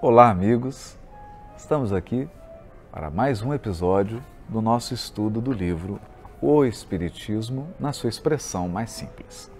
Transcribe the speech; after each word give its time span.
Olá, 0.00 0.30
amigos. 0.30 0.96
Estamos 1.56 1.92
aqui 1.92 2.28
para 2.92 3.10
mais 3.10 3.42
um 3.42 3.52
episódio 3.52 4.22
do 4.48 4.62
nosso 4.62 4.94
estudo 4.94 5.40
do 5.40 5.50
livro 5.50 6.00
O 6.40 6.64
Espiritismo 6.64 7.66
na 7.80 7.92
sua 7.92 8.08
expressão 8.08 8.68
mais 8.68 8.92
simples. 8.92 9.50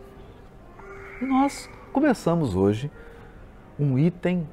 E 1.20 1.24
nós 1.24 1.68
começamos 1.92 2.54
hoje 2.54 2.88
um 3.76 3.98
item 3.98 4.48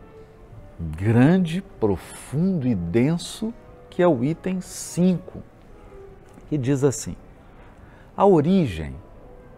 grande, 0.80 1.62
profundo 1.80 2.68
e 2.68 2.74
denso, 2.74 3.54
que 3.88 4.02
é 4.02 4.08
o 4.08 4.24
item 4.24 4.62
5, 4.62 5.38
que 6.50 6.58
diz 6.58 6.84
assim: 6.84 7.16
A 8.18 8.26
origem 8.26 8.96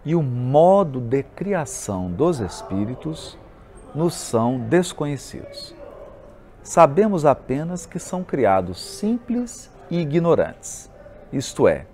e 0.03 0.13
o 0.13 0.21
modo 0.21 0.99
de 0.99 1.23
criação 1.23 2.11
dos 2.11 2.41
espíritos 2.41 3.37
nos 3.95 4.13
são 4.13 4.59
desconhecidos 4.59 5.73
sabemos 6.67 7.25
apenas 7.25 7.85
que 7.85 7.97
são 7.97 8.25
criados 8.25 8.77
simples 8.81 9.71
e 9.89 9.99
ignorantes, 9.99 10.91
isto 11.31 11.65
é, 11.65 11.85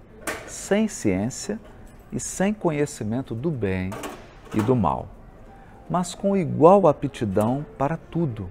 sem 0.48 0.88
ciência 0.88 1.59
e 2.11 2.20
sem 2.20 2.52
conhecimento 2.52 3.35
do 3.35 3.51
bem 3.51 3.91
e 4.51 4.62
do 4.63 4.75
mal, 4.75 5.07
mas 5.88 6.15
com 6.15 6.35
igual 6.35 6.88
aptidão 6.88 7.63
para 7.77 7.98
tudo, 8.09 8.49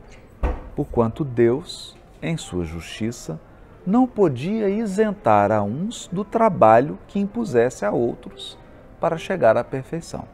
porquanto 0.77 1.25
Deus, 1.25 1.97
em 2.23 2.37
sua 2.37 2.65
justiça, 2.65 3.41
não 3.85 4.07
podia 4.07 4.69
isentar 4.69 5.51
a 5.51 5.61
uns 5.61 6.07
do 6.07 6.25
trabalho 6.25 7.01
que 7.09 7.19
impusesse 7.19 7.85
a 7.85 7.91
outros 7.91 8.57
para 9.01 9.19
chegar 9.19 9.57
à 9.57 9.65
perfeição. 9.65 10.25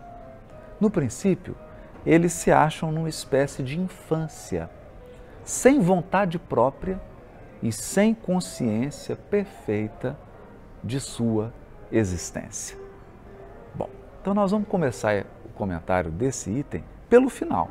No 0.78 0.91
princípio, 0.91 1.56
eles 2.05 2.34
se 2.34 2.52
acham 2.52 2.92
numa 2.92 3.08
espécie 3.08 3.62
de 3.62 3.80
infância 3.80 4.68
sem 5.48 5.80
vontade 5.80 6.38
própria 6.38 7.00
e 7.62 7.72
sem 7.72 8.12
consciência 8.12 9.16
perfeita 9.16 10.14
de 10.84 11.00
sua 11.00 11.55
existência. 11.90 12.77
Bom, 13.74 13.88
então 14.20 14.34
nós 14.34 14.50
vamos 14.50 14.68
começar 14.68 15.24
o 15.46 15.48
comentário 15.55 16.10
desse 16.10 16.50
item 16.50 16.84
pelo 17.08 17.30
final. 17.30 17.70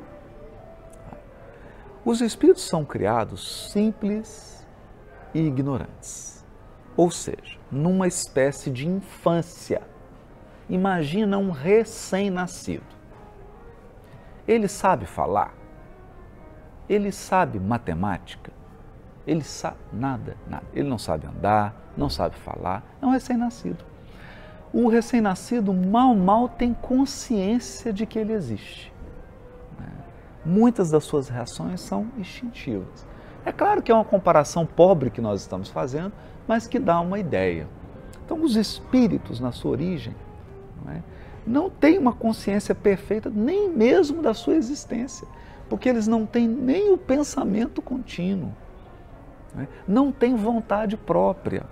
Os 2.03 2.19
espíritos 2.19 2.67
são 2.67 2.83
criados 2.83 3.71
simples 3.71 4.65
e 5.31 5.41
ignorantes, 5.41 6.43
ou 6.95 7.11
seja, 7.11 7.59
numa 7.71 8.07
espécie 8.07 8.71
de 8.71 8.87
infância. 8.87 9.83
Imagina 10.67 11.37
um 11.37 11.51
recém-nascido. 11.51 12.97
Ele 14.47 14.67
sabe 14.67 15.05
falar? 15.05 15.66
Ele 16.89 17.11
sabe 17.11 17.59
matemática? 17.59 18.51
Ele 19.25 19.43
sabe 19.43 19.77
nada, 19.91 20.37
nada. 20.47 20.63
Ele 20.73 20.87
não 20.87 20.97
sabe 20.97 21.27
andar, 21.27 21.75
não 21.97 22.09
sabe 22.09 22.35
falar, 22.37 22.83
é 23.01 23.05
um 23.05 23.09
recém-nascido. 23.09 23.83
O 24.71 24.87
recém-nascido 24.87 25.73
mal, 25.73 26.15
mal 26.15 26.47
tem 26.47 26.73
consciência 26.73 27.91
de 27.91 28.05
que 28.05 28.17
ele 28.17 28.31
existe. 28.31 28.93
Né? 29.77 29.87
Muitas 30.45 30.89
das 30.89 31.03
suas 31.03 31.27
reações 31.27 31.81
são 31.81 32.07
instintivas. 32.17 33.05
É 33.45 33.51
claro 33.51 33.81
que 33.81 33.91
é 33.91 33.95
uma 33.95 34.05
comparação 34.05 34.65
pobre 34.65 35.09
que 35.09 35.21
nós 35.21 35.41
estamos 35.41 35.69
fazendo, 35.69 36.13
mas 36.47 36.67
que 36.67 36.79
dá 36.79 36.99
uma 36.99 37.19
ideia. 37.19 37.67
Então, 38.25 38.41
os 38.43 38.55
espíritos, 38.55 39.39
na 39.39 39.51
sua 39.51 39.71
origem, 39.71 40.15
não, 40.85 40.93
é? 40.93 41.03
não 41.45 41.69
têm 41.69 41.97
uma 41.97 42.13
consciência 42.13 42.75
perfeita 42.75 43.29
nem 43.33 43.69
mesmo 43.69 44.21
da 44.21 44.33
sua 44.33 44.55
existência 44.55 45.27
porque 45.69 45.89
eles 45.89 46.07
não 46.07 46.25
têm 46.25 46.47
nem 46.47 46.91
o 46.91 46.97
pensamento 46.97 47.81
contínuo, 47.81 48.53
né? 49.53 49.67
não 49.87 50.11
têm 50.11 50.35
vontade 50.35 50.95
própria. 50.95 51.63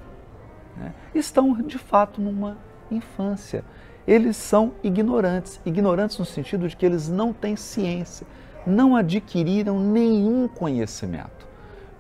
Né? 0.78 0.94
Estão, 1.14 1.54
de 1.62 1.78
fato, 1.78 2.22
numa 2.22 2.58
infância. 2.92 3.64
Eles 4.08 4.38
são 4.38 4.74
ignorantes 4.84 5.60
ignorantes 5.66 6.18
no 6.20 6.26
sentido 6.26 6.68
de 6.68 6.76
que 6.76 6.86
eles 6.86 7.10
não 7.10 7.34
têm 7.34 7.56
ciência, 7.56 8.28
não 8.66 8.96
adquiriram 8.96 9.80
nenhum 9.80 10.48
conhecimento. 10.48 11.48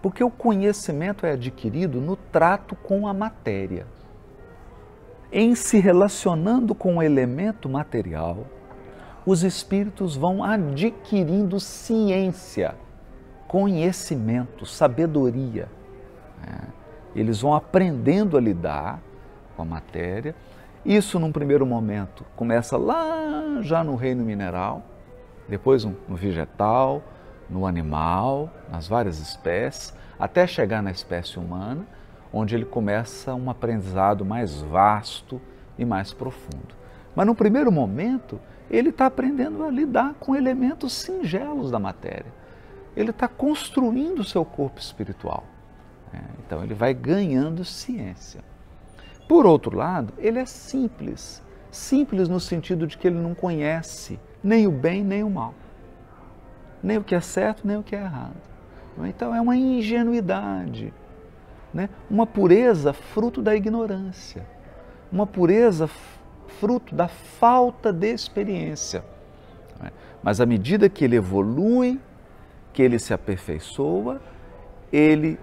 Porque 0.02 0.24
o 0.24 0.30
conhecimento 0.30 1.26
é 1.26 1.32
adquirido 1.32 2.00
no 2.00 2.16
trato 2.16 2.76
com 2.76 3.08
a 3.08 3.14
matéria. 3.14 3.88
Em 5.32 5.56
se 5.56 5.80
relacionando 5.80 6.76
com 6.76 6.98
o 6.98 7.02
elemento 7.02 7.68
material, 7.68 8.46
os 9.26 9.44
espíritos 9.44 10.16
vão 10.16 10.44
adquirindo 10.44 11.60
ciência, 11.60 12.76
conhecimento, 13.48 14.66
sabedoria. 14.66 15.68
Né? 16.42 16.60
Eles 17.16 17.42
vão 17.42 17.54
aprendendo 17.54 18.38
a 18.38 18.42
lidar 18.42 19.02
com 19.56 19.64
a 19.64 19.66
matéria. 19.66 20.36
Isso, 20.86 21.18
num 21.18 21.32
primeiro 21.32 21.66
momento, 21.66 22.24
começa 22.36 22.78
lá 22.78 23.62
já 23.62 23.84
no 23.84 23.96
reino 23.96 24.24
mineral, 24.24 24.84
depois 25.50 25.84
no 25.84 25.96
vegetal, 26.16 27.02
no 27.50 27.66
animal, 27.66 28.50
nas 28.72 28.88
várias 28.88 29.20
espécies, 29.20 29.94
até 30.20 30.46
chegar 30.46 30.84
na 30.84 30.92
espécie 30.92 31.40
humana, 31.40 31.86
onde 32.32 32.54
ele 32.54 32.66
começa 32.66 33.34
um 33.34 33.50
aprendizado 33.50 34.26
mais 34.26 34.62
vasto 34.62 35.42
e 35.78 35.86
mais 35.86 36.14
profundo. 36.14 36.85
Mas 37.16 37.26
no 37.26 37.34
primeiro 37.34 37.72
momento, 37.72 38.40
ele 38.70 38.90
está 38.90 39.06
aprendendo 39.06 39.64
a 39.64 39.70
lidar 39.70 40.16
com 40.20 40.36
elementos 40.36 40.94
singelos 40.94 41.72
da 41.72 41.80
matéria. 41.80 42.34
Ele 42.96 43.12
está 43.12 43.28
construindo 43.28 44.20
o 44.20 44.24
seu 44.24 44.44
corpo 44.44 44.80
espiritual. 44.80 45.44
É, 46.14 46.20
então 46.46 46.64
ele 46.64 46.74
vai 46.74 46.94
ganhando 46.94 47.64
ciência. 47.64 48.42
Por 49.28 49.46
outro 49.46 49.76
lado, 49.76 50.14
ele 50.18 50.40
é 50.40 50.46
simples. 50.46 51.44
Simples 51.72 52.30
no 52.30 52.40
sentido 52.40 52.88
de 52.88 52.98
que 52.98 53.08
ele 53.08 53.20
não 53.20 53.34
conhece 53.34 54.20
nem 54.44 54.68
o 54.68 54.72
bem 54.72 55.04
nem 55.04 55.24
o 55.24 55.30
mal. 55.30 55.54
Nem 56.82 56.98
o 56.98 57.04
que 57.04 57.16
é 57.16 57.22
certo, 57.22 57.66
nem 57.66 57.78
o 57.78 57.84
que 57.84 57.96
é 57.96 58.02
errado. 58.02 58.36
Então 59.04 59.36
é 59.36 59.42
uma 59.42 59.58
ingenuidade, 59.58 60.94
né? 61.74 61.90
uma 62.10 62.26
pureza 62.26 62.94
fruto 62.94 63.42
da 63.42 63.54
ignorância, 63.54 64.48
uma 65.12 65.28
pureza 65.28 65.90
fruto 66.60 66.96
da 66.96 67.08
falta 67.08 67.92
de 67.92 68.12
experiência. 68.12 69.04
Né? 69.80 69.92
Mas 70.22 70.42
à 70.42 70.46
medida 70.46 70.90
que 70.90 71.04
ele 71.04 71.16
evolui, 71.16 72.00
que 72.74 72.82
ele 72.82 73.00
se 73.00 73.14
aperfeiçoa, 73.14 74.22
ele, 74.92 75.40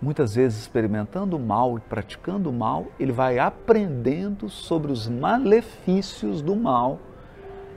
muitas 0.00 0.34
vezes 0.34 0.60
experimentando 0.60 1.36
o 1.36 1.40
mal 1.40 1.78
e 1.78 1.80
praticando 1.80 2.50
o 2.50 2.52
mal, 2.52 2.86
ele 2.98 3.12
vai 3.12 3.38
aprendendo 3.38 4.48
sobre 4.48 4.92
os 4.92 5.08
malefícios 5.08 6.42
do 6.42 6.54
mal 6.54 6.98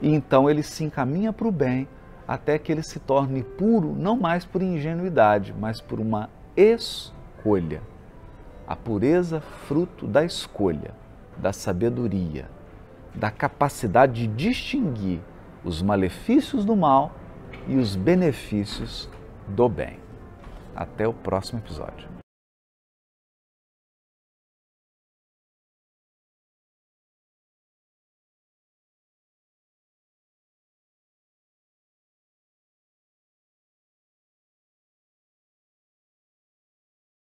e 0.00 0.14
então 0.14 0.48
ele 0.48 0.62
se 0.62 0.84
encaminha 0.84 1.32
para 1.32 1.48
o 1.48 1.52
bem 1.52 1.88
até 2.26 2.58
que 2.58 2.70
ele 2.70 2.82
se 2.82 3.00
torne 3.00 3.42
puro, 3.42 3.94
não 3.96 4.16
mais 4.16 4.44
por 4.44 4.62
ingenuidade, 4.62 5.54
mas 5.58 5.80
por 5.80 5.98
uma 5.98 6.28
escolha. 6.54 7.80
A 8.66 8.76
pureza 8.76 9.40
fruto 9.40 10.06
da 10.06 10.22
escolha 10.22 10.92
da 11.38 11.52
sabedoria, 11.52 12.50
da 13.14 13.30
capacidade 13.30 14.26
de 14.26 14.26
distinguir 14.26 15.20
os 15.64 15.82
malefícios 15.82 16.64
do 16.64 16.76
mal 16.76 17.12
e 17.66 17.76
os 17.76 17.96
benefícios 17.96 19.08
do 19.46 19.68
bem. 19.68 19.98
Até 20.74 21.06
o 21.06 21.12
próximo 21.12 21.58
episódio. 21.60 22.17